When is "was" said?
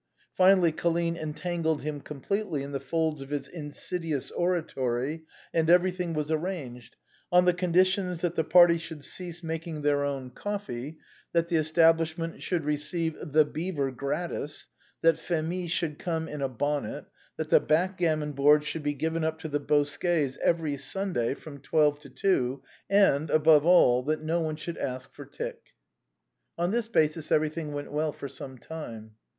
6.15-6.31